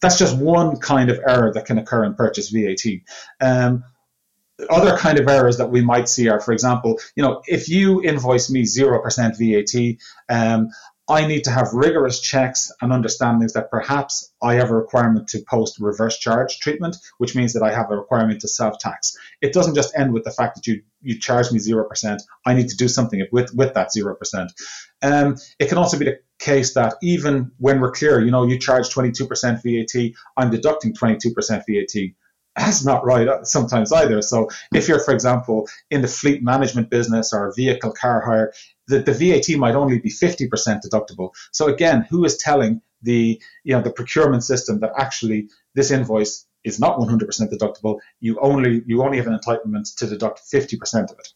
That's 0.00 0.18
just 0.18 0.36
one 0.36 0.78
kind 0.78 1.10
of 1.10 1.18
error 1.26 1.52
that 1.52 1.66
can 1.66 1.78
occur 1.78 2.04
in 2.04 2.14
purchase 2.14 2.50
VAT. 2.50 3.00
Um, 3.40 3.84
other 4.70 4.96
kind 4.96 5.18
of 5.18 5.28
errors 5.28 5.58
that 5.58 5.70
we 5.70 5.82
might 5.82 6.08
see 6.08 6.28
are, 6.28 6.40
for 6.40 6.52
example, 6.52 6.98
you 7.14 7.22
know, 7.22 7.42
if 7.46 7.68
you 7.68 8.02
invoice 8.02 8.50
me 8.50 8.62
0% 8.62 8.98
VAT, 9.38 9.98
um, 10.28 10.70
I 11.08 11.26
need 11.26 11.44
to 11.44 11.50
have 11.50 11.72
rigorous 11.72 12.20
checks 12.20 12.70
and 12.82 12.92
understandings 12.92 13.54
that 13.54 13.70
perhaps 13.70 14.32
I 14.42 14.54
have 14.54 14.70
a 14.70 14.74
requirement 14.74 15.28
to 15.28 15.40
post 15.48 15.78
reverse 15.80 16.18
charge 16.18 16.58
treatment, 16.60 16.96
which 17.16 17.34
means 17.34 17.54
that 17.54 17.62
I 17.62 17.72
have 17.72 17.90
a 17.90 17.96
requirement 17.96 18.42
to 18.42 18.48
self 18.48 18.78
tax. 18.78 19.16
It 19.40 19.54
doesn't 19.54 19.74
just 19.74 19.96
end 19.96 20.12
with 20.12 20.24
the 20.24 20.30
fact 20.30 20.56
that 20.56 20.66
you, 20.66 20.82
you 21.00 21.18
charge 21.18 21.50
me 21.50 21.58
0%. 21.58 22.20
I 22.44 22.54
need 22.54 22.68
to 22.68 22.76
do 22.76 22.88
something 22.88 23.24
with, 23.32 23.54
with 23.54 23.74
that 23.74 23.88
0%. 23.96 24.48
Um, 25.00 25.36
it 25.58 25.68
can 25.68 25.78
also 25.78 25.98
be 25.98 26.04
the 26.04 26.18
case 26.38 26.74
that 26.74 26.96
even 27.02 27.52
when 27.58 27.80
we're 27.80 27.92
clear, 27.92 28.20
you 28.20 28.30
know, 28.30 28.44
you 28.44 28.58
charge 28.58 28.88
22% 28.90 29.62
VAT, 29.62 30.12
I'm 30.36 30.50
deducting 30.50 30.94
22% 30.94 31.62
VAT 31.66 32.14
that's 32.58 32.84
not 32.84 33.04
right 33.04 33.28
sometimes 33.46 33.92
either. 33.92 34.20
So 34.22 34.48
if 34.74 34.88
you're, 34.88 34.98
for 34.98 35.14
example, 35.14 35.68
in 35.90 36.02
the 36.02 36.08
fleet 36.08 36.42
management 36.42 36.90
business 36.90 37.32
or 37.32 37.52
vehicle 37.54 37.92
car 37.92 38.20
hire, 38.20 38.52
the, 38.88 39.00
the 39.00 39.12
VAT 39.12 39.58
might 39.58 39.74
only 39.74 39.98
be 39.98 40.10
50% 40.10 40.48
deductible. 40.82 41.30
So 41.52 41.66
again, 41.66 42.06
who 42.10 42.24
is 42.24 42.36
telling 42.36 42.80
the 43.02 43.40
you 43.62 43.74
know 43.74 43.82
the 43.82 43.92
procurement 43.92 44.42
system 44.42 44.80
that 44.80 44.92
actually 44.96 45.48
this 45.74 45.90
invoice 45.92 46.46
is 46.64 46.80
not 46.80 46.98
100% 46.98 47.52
deductible? 47.52 47.98
You 48.20 48.38
only 48.40 48.82
you 48.86 49.02
only 49.02 49.18
have 49.18 49.26
an 49.26 49.38
entitlement 49.38 49.94
to 49.96 50.06
deduct 50.06 50.40
50% 50.52 51.12
of 51.12 51.18
it. 51.18 51.28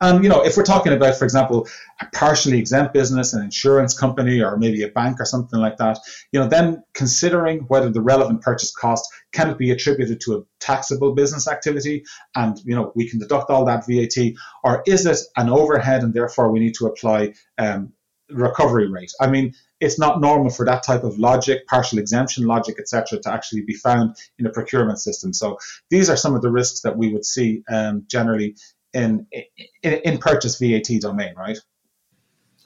And 0.00 0.22
you 0.22 0.28
know, 0.28 0.44
if 0.44 0.56
we're 0.56 0.64
talking 0.64 0.92
about, 0.92 1.16
for 1.16 1.24
example, 1.24 1.68
a 2.00 2.06
partially 2.12 2.58
exempt 2.58 2.94
business, 2.94 3.32
an 3.32 3.42
insurance 3.42 3.98
company, 3.98 4.40
or 4.40 4.56
maybe 4.56 4.82
a 4.82 4.88
bank 4.88 5.20
or 5.20 5.24
something 5.24 5.60
like 5.60 5.76
that, 5.78 5.98
you 6.32 6.40
know, 6.40 6.48
then 6.48 6.82
considering 6.94 7.60
whether 7.68 7.90
the 7.90 8.02
relevant 8.02 8.42
purchase 8.42 8.74
cost 8.74 9.06
can 9.32 9.50
it 9.50 9.58
be 9.58 9.70
attributed 9.70 10.20
to 10.22 10.36
a 10.36 10.42
taxable 10.60 11.14
business 11.14 11.48
activity, 11.48 12.04
and 12.34 12.58
you 12.64 12.74
know, 12.74 12.92
we 12.94 13.08
can 13.08 13.18
deduct 13.18 13.50
all 13.50 13.64
that 13.64 13.86
VAT, 13.86 14.34
or 14.64 14.82
is 14.86 15.06
it 15.06 15.18
an 15.36 15.48
overhead, 15.48 16.02
and 16.02 16.14
therefore 16.14 16.50
we 16.50 16.60
need 16.60 16.74
to 16.74 16.86
apply 16.86 17.34
um, 17.58 17.92
recovery 18.30 18.90
rate? 18.90 19.12
I 19.20 19.28
mean, 19.28 19.54
it's 19.80 19.98
not 19.98 20.20
normal 20.20 20.50
for 20.50 20.64
that 20.66 20.82
type 20.82 21.04
of 21.04 21.18
logic, 21.18 21.66
partial 21.66 21.98
exemption 21.98 22.46
logic, 22.46 22.76
etc., 22.78 23.20
to 23.20 23.32
actually 23.32 23.62
be 23.62 23.74
found 23.74 24.16
in 24.38 24.46
a 24.46 24.50
procurement 24.50 24.98
system. 24.98 25.32
So 25.32 25.58
these 25.90 26.08
are 26.08 26.16
some 26.16 26.34
of 26.34 26.42
the 26.42 26.50
risks 26.50 26.80
that 26.80 26.96
we 26.96 27.12
would 27.12 27.24
see 27.24 27.62
um, 27.68 28.04
generally 28.08 28.56
in, 28.92 29.26
in, 29.82 29.92
in 29.92 30.18
purchase 30.18 30.58
VAT 30.58 31.00
domain, 31.00 31.34
right? 31.36 31.58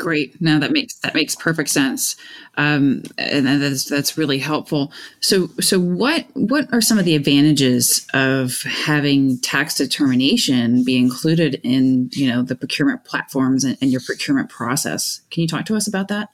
Great. 0.01 0.41
Now 0.41 0.59
that 0.59 0.73
makes 0.73 0.95
that 1.01 1.15
makes 1.15 1.35
perfect 1.35 1.69
sense, 1.69 2.17
um, 2.57 3.03
and 3.19 3.47
that's 3.47 3.85
that's 3.85 4.17
really 4.17 4.39
helpful. 4.39 4.91
So, 5.21 5.49
so 5.61 5.79
what 5.79 6.25
what 6.33 6.73
are 6.73 6.81
some 6.81 6.99
of 6.99 7.05
the 7.05 7.15
advantages 7.15 8.07
of 8.15 8.63
having 8.63 9.39
tax 9.41 9.75
determination 9.75 10.85
be 10.85 10.97
included 10.97 11.61
in 11.63 12.09
you 12.13 12.31
know 12.33 12.41
the 12.41 12.57
procurement 12.57 13.05
platforms 13.05 13.63
and, 13.63 13.77
and 13.83 13.91
your 13.91 14.01
procurement 14.01 14.49
process? 14.49 15.21
Can 15.31 15.43
you 15.43 15.47
talk 15.47 15.67
to 15.67 15.77
us 15.77 15.87
about 15.87 16.09
that? 16.09 16.31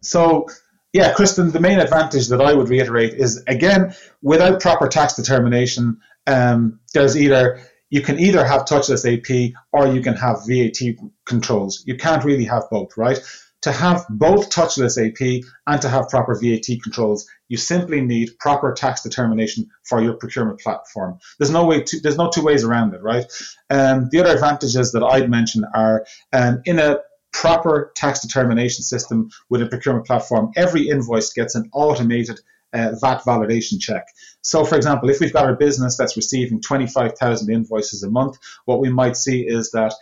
So, 0.00 0.48
yeah, 0.92 1.12
Kristen, 1.12 1.52
the 1.52 1.60
main 1.60 1.78
advantage 1.78 2.26
that 2.30 2.40
I 2.40 2.52
would 2.52 2.68
reiterate 2.68 3.14
is 3.14 3.44
again, 3.46 3.94
without 4.22 4.60
proper 4.60 4.88
tax 4.88 5.14
determination, 5.14 6.00
um, 6.26 6.80
there's 6.94 7.16
either 7.16 7.60
you 7.94 8.02
can 8.02 8.18
either 8.18 8.44
have 8.44 8.62
touchless 8.62 9.04
AP 9.06 9.54
or 9.70 9.86
you 9.86 10.02
can 10.02 10.16
have 10.16 10.44
VAT 10.48 10.80
controls. 11.26 11.84
You 11.86 11.96
can't 11.96 12.24
really 12.24 12.44
have 12.44 12.64
both, 12.68 12.96
right? 12.96 13.20
To 13.62 13.70
have 13.70 14.04
both 14.10 14.50
touchless 14.50 14.98
AP 14.98 15.44
and 15.68 15.80
to 15.80 15.88
have 15.88 16.08
proper 16.08 16.34
VAT 16.34 16.66
controls, 16.82 17.24
you 17.46 17.56
simply 17.56 18.00
need 18.00 18.36
proper 18.40 18.72
tax 18.72 19.02
determination 19.02 19.70
for 19.84 20.02
your 20.02 20.14
procurement 20.14 20.58
platform. 20.58 21.20
There's 21.38 21.52
no 21.52 21.66
way 21.66 21.82
to, 21.82 22.00
there's 22.00 22.18
no 22.18 22.30
two 22.30 22.42
ways 22.42 22.64
around 22.64 22.94
it, 22.94 23.00
right? 23.00 23.26
Um, 23.70 24.08
the 24.10 24.18
other 24.18 24.34
advantages 24.34 24.90
that 24.90 25.04
I'd 25.04 25.30
mention 25.30 25.64
are 25.72 26.04
um, 26.32 26.62
in 26.64 26.80
a 26.80 26.98
proper 27.32 27.92
tax 27.94 28.18
determination 28.18 28.82
system 28.82 29.30
with 29.50 29.62
a 29.62 29.66
procurement 29.66 30.06
platform, 30.06 30.50
every 30.56 30.88
invoice 30.88 31.32
gets 31.32 31.54
an 31.54 31.70
automated 31.72 32.40
uh, 32.74 32.92
VAT 33.00 33.22
validation 33.22 33.80
check. 33.80 34.06
So, 34.42 34.64
for 34.64 34.76
example, 34.76 35.08
if 35.08 35.20
we've 35.20 35.32
got 35.32 35.50
a 35.50 35.54
business 35.54 35.96
that's 35.96 36.16
receiving 36.16 36.60
25,000 36.60 37.50
invoices 37.50 38.02
a 38.02 38.10
month, 38.10 38.38
what 38.64 38.80
we 38.80 38.90
might 38.90 39.16
see 39.16 39.42
is 39.42 39.70
that 39.70 39.94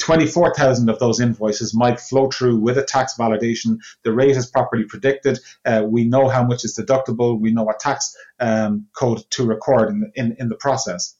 24,000 0.00 0.88
of 0.88 0.98
those 0.98 1.20
invoices 1.20 1.74
might 1.74 2.00
flow 2.00 2.30
through 2.30 2.56
with 2.56 2.78
a 2.78 2.82
tax 2.82 3.14
validation. 3.18 3.78
The 4.02 4.12
rate 4.12 4.36
is 4.36 4.46
properly 4.46 4.84
predicted. 4.84 5.38
Uh, 5.64 5.84
we 5.86 6.04
know 6.04 6.28
how 6.28 6.42
much 6.42 6.64
is 6.64 6.76
deductible. 6.76 7.38
We 7.38 7.52
know 7.52 7.64
what 7.64 7.80
tax 7.80 8.16
um, 8.40 8.86
code 8.94 9.22
to 9.30 9.46
record 9.46 9.90
in 9.90 10.10
in, 10.16 10.36
in 10.38 10.48
the 10.48 10.56
process. 10.56 11.16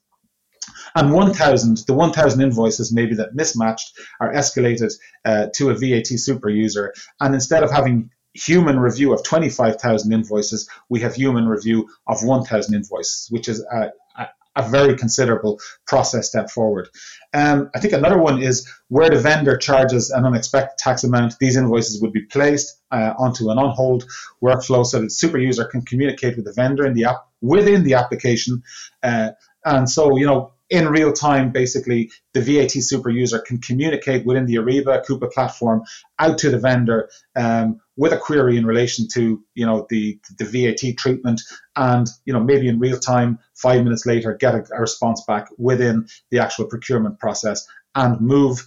And 0.95 1.13
1,000, 1.13 1.79
the 1.87 1.95
1,000 1.95 2.41
invoices 2.41 2.93
maybe 2.93 3.15
that 3.17 3.35
mismatched 3.35 3.99
are 4.21 4.33
escalated 4.33 4.93
uh, 5.25 5.47
to 5.55 5.71
a 5.71 5.75
VAT 5.75 6.07
super 6.07 6.49
user. 6.49 6.93
And 7.19 7.35
instead 7.35 7.63
of 7.63 7.71
having 7.71 8.11
human 8.35 8.79
review 8.79 9.13
of 9.13 9.23
25,000 9.25 10.13
invoices, 10.13 10.69
we 10.89 11.01
have 11.01 11.15
human 11.15 11.49
review 11.49 11.89
of 12.07 12.23
1,000 12.23 12.75
invoices, 12.75 13.29
which 13.31 13.49
is 13.49 13.65
a, 13.73 13.91
a, 14.17 14.29
a, 14.57 14.69
very 14.69 14.97
considerable 14.97 15.59
process 15.87 16.29
step 16.29 16.51
forward. 16.51 16.89
Um, 17.35 17.71
I 17.75 17.81
think 17.81 17.93
another 17.93 18.19
one 18.19 18.41
is 18.43 18.69
where 18.89 19.11
the 19.11 19.19
vendor 19.19 19.57
charges 19.57 20.11
an 20.11 20.25
unexpected 20.25 20.79
tax 20.79 21.03
amount, 21.03 21.39
these 21.41 21.57
invoices 21.57 22.01
would 22.01 22.13
be 22.13 22.23
placed 22.23 22.81
uh, 22.91 23.15
onto 23.19 23.51
an 23.51 23.59
on 23.59 23.75
hold 23.75 24.05
workflow 24.43 24.85
so 24.87 25.01
that 25.01 25.11
super 25.11 25.39
user 25.39 25.65
can 25.65 25.83
communicate 25.83 26.37
with 26.37 26.45
the 26.45 26.53
vendor 26.53 26.87
in 26.87 26.95
the 26.95 27.05
app 27.05 27.27
within 27.41 27.83
the 27.83 27.95
application. 27.95 28.63
Uh, 29.03 29.31
and 29.65 29.91
so, 29.91 30.17
you 30.17 30.27
know, 30.27 30.53
in 30.71 30.89
real 30.89 31.13
time, 31.13 31.51
basically, 31.51 32.13
the 32.33 32.41
VAT 32.41 32.71
super 32.71 33.11
user 33.11 33.41
can 33.41 33.59
communicate 33.59 34.25
within 34.25 34.47
the 34.47 34.55
Ariba 34.55 35.05
Coupa 35.05 35.31
platform 35.31 35.83
out 36.19 36.39
to 36.39 36.51
the 36.51 36.59
vendor 36.59 37.11
um, 37.35 37.81
with 37.97 38.13
a 38.13 38.17
query 38.17 38.57
in 38.57 38.65
relation 38.65 39.09
to 39.15 39.43
you 39.55 39.67
know 39.67 39.87
the 39.91 40.19
the 40.39 40.45
VAT 40.45 40.97
treatment, 40.97 41.43
and 41.77 42.07
you 42.25 42.33
know 42.33 42.41
maybe 42.41 42.69
in 42.69 42.79
real 42.79 42.99
time, 42.99 43.39
five 43.55 43.83
minutes 43.83 44.07
later, 44.07 44.35
get 44.35 44.55
a, 44.55 44.65
a 44.73 44.81
response 44.81 45.23
back 45.27 45.49
within 45.59 46.07
the 46.31 46.39
actual 46.39 46.67
procurement 46.67 47.19
process 47.19 47.67
and 47.95 48.21
move 48.21 48.65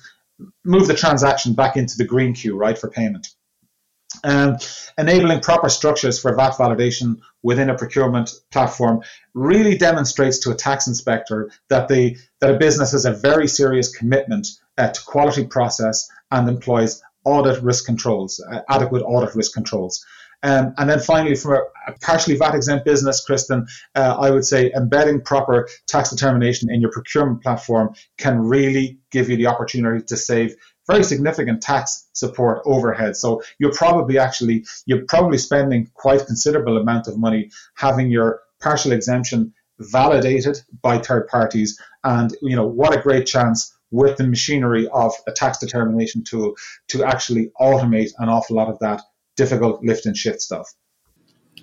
move 0.65 0.87
the 0.87 0.93
transaction 0.93 1.53
back 1.53 1.77
into 1.77 1.95
the 1.97 2.05
green 2.05 2.33
queue, 2.33 2.57
right, 2.57 2.77
for 2.77 2.89
payment. 2.89 3.29
Um, 4.23 4.57
enabling 4.97 5.41
proper 5.41 5.67
structures 5.67 6.19
for 6.19 6.33
VAT 6.35 6.53
validation 6.53 7.19
within 7.41 7.69
a 7.69 7.77
procurement 7.77 8.31
platform 8.51 9.01
really 9.33 9.77
demonstrates 9.77 10.39
to 10.39 10.51
a 10.51 10.55
tax 10.55 10.87
inspector 10.87 11.51
that 11.69 11.89
the 11.89 12.17
that 12.39 12.55
a 12.55 12.57
business 12.57 12.93
has 12.93 13.05
a 13.05 13.11
very 13.11 13.47
serious 13.47 13.93
commitment 13.95 14.47
uh, 14.77 14.89
to 14.89 15.01
quality 15.03 15.45
process 15.45 16.07
and 16.31 16.47
employs 16.47 17.01
audit 17.25 17.61
risk 17.63 17.85
controls, 17.85 18.43
uh, 18.51 18.61
adequate 18.69 19.01
audit 19.01 19.35
risk 19.35 19.53
controls. 19.53 20.05
Um, 20.43 20.73
and 20.77 20.89
then 20.89 20.99
finally, 20.99 21.35
for 21.35 21.69
a, 21.87 21.93
partially 22.01 22.35
VAT 22.35 22.53
exempt 22.53 22.85
business, 22.85 23.23
Kristen, 23.23 23.65
uh, 23.95 24.17
I 24.19 24.29
would 24.29 24.45
say 24.45 24.71
embedding 24.75 25.21
proper 25.21 25.69
tax 25.87 26.09
determination 26.09 26.69
in 26.69 26.81
your 26.81 26.91
procurement 26.91 27.41
platform 27.41 27.95
can 28.17 28.39
really 28.39 28.99
give 29.09 29.29
you 29.29 29.37
the 29.37 29.47
opportunity 29.47 30.03
to 30.03 30.17
save 30.17 30.55
very 30.87 31.03
significant 31.03 31.61
tax 31.61 32.07
support 32.13 32.61
overhead. 32.65 33.15
So 33.15 33.41
you're 33.59 33.73
probably 33.73 34.17
actually 34.17 34.65
you're 34.85 35.05
probably 35.07 35.37
spending 35.37 35.89
quite 35.93 36.25
considerable 36.25 36.77
amount 36.77 37.07
of 37.07 37.17
money 37.17 37.51
having 37.75 38.11
your 38.11 38.41
partial 38.61 38.91
exemption 38.91 39.53
validated 39.79 40.61
by 40.81 40.99
third 40.99 41.27
parties. 41.27 41.79
And 42.03 42.35
you 42.41 42.55
know 42.55 42.67
what 42.67 42.97
a 42.97 43.01
great 43.01 43.25
chance 43.25 43.75
with 43.91 44.17
the 44.17 44.27
machinery 44.27 44.87
of 44.91 45.13
a 45.27 45.31
tax 45.31 45.59
determination 45.59 46.23
tool 46.23 46.55
to 46.87 47.03
actually 47.03 47.51
automate 47.61 48.11
an 48.17 48.27
awful 48.27 48.55
lot 48.55 48.67
of 48.67 48.79
that 48.79 49.01
difficult 49.35 49.83
lift 49.83 50.05
and 50.05 50.17
shift 50.17 50.41
stuff. 50.41 50.67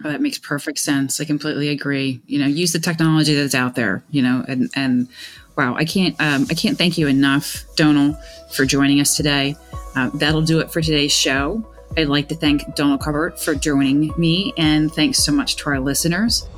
Oh, 0.03 0.11
that 0.11 0.21
makes 0.21 0.39
perfect 0.39 0.79
sense. 0.79 1.21
I 1.21 1.25
completely 1.25 1.69
agree. 1.69 2.21
You 2.27 2.39
know, 2.39 2.47
use 2.47 2.73
the 2.73 2.79
technology 2.79 3.35
that's 3.35 3.55
out 3.55 3.75
there. 3.75 4.03
You 4.11 4.23
know, 4.23 4.45
and 4.49 4.71
and 4.75 5.09
wow, 5.57 5.75
I 5.75 5.85
can't 5.85 6.17
um, 6.21 6.47
I 6.51 6.55
can't 6.55 6.79
thank 6.79 6.97
you 6.97 7.07
enough, 7.07 7.65
Donal, 7.77 8.17
for 8.53 8.65
joining 8.65 9.01
us 9.01 9.17
today. 9.17 9.57
Uh, 9.95 10.11
that'll 10.15 10.43
do 10.43 10.61
it 10.61 10.71
for 10.71 10.81
today's 10.81 11.13
show. 11.13 11.67
I'd 11.97 12.09
like 12.09 12.29
to 12.29 12.35
thank 12.35 12.75
Donal 12.77 12.99
Colbert 12.99 13.41
for 13.41 13.55
joining 13.55 14.13
me, 14.17 14.55
and 14.57 14.93
thanks 14.93 15.23
so 15.25 15.33
much 15.33 15.57
to 15.57 15.71
our 15.71 15.81
listeners. 15.81 16.49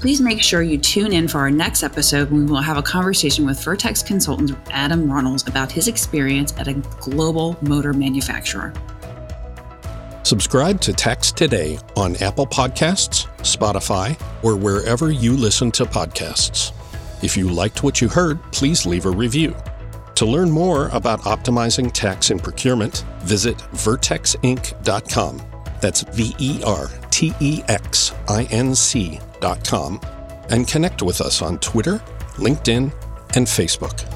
Please 0.00 0.20
make 0.20 0.42
sure 0.42 0.62
you 0.62 0.78
tune 0.78 1.12
in 1.12 1.26
for 1.28 1.38
our 1.38 1.50
next 1.50 1.82
episode 1.82 2.30
when 2.30 2.46
we 2.46 2.50
will 2.50 2.60
have 2.60 2.76
a 2.76 2.82
conversation 2.82 3.46
with 3.46 3.62
Vertex 3.62 4.02
consultant 4.02 4.56
Adam 4.70 5.10
Runnels 5.10 5.46
about 5.46 5.72
his 5.72 5.88
experience 5.88 6.52
at 6.58 6.68
a 6.68 6.74
global 7.00 7.56
motor 7.62 7.92
manufacturer. 7.92 8.72
Subscribe 10.26 10.80
to 10.80 10.92
Tax 10.92 11.30
Today 11.30 11.78
on 11.94 12.16
Apple 12.16 12.48
Podcasts, 12.48 13.28
Spotify, 13.42 14.20
or 14.42 14.56
wherever 14.56 15.12
you 15.12 15.36
listen 15.36 15.70
to 15.70 15.84
podcasts. 15.84 16.72
If 17.22 17.36
you 17.36 17.48
liked 17.48 17.84
what 17.84 18.00
you 18.00 18.08
heard, 18.08 18.42
please 18.50 18.84
leave 18.84 19.06
a 19.06 19.10
review. 19.10 19.54
To 20.16 20.26
learn 20.26 20.50
more 20.50 20.88
about 20.88 21.20
optimizing 21.20 21.92
tax 21.92 22.30
and 22.30 22.42
procurement, 22.42 23.04
visit 23.20 23.56
vertexinc.com. 23.74 25.42
That's 25.80 26.00
V 26.00 26.34
E 26.40 26.60
R 26.66 26.88
T 27.12 27.32
E 27.38 27.62
X 27.68 28.12
I 28.26 28.48
N 28.50 28.74
C.com 28.74 30.00
and 30.50 30.66
connect 30.66 31.02
with 31.02 31.20
us 31.20 31.40
on 31.40 31.60
Twitter, 31.60 32.02
LinkedIn, 32.34 32.92
and 33.36 33.46
Facebook. 33.46 34.15